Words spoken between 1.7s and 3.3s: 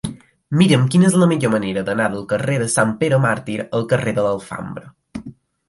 d'anar del carrer de Sant Pere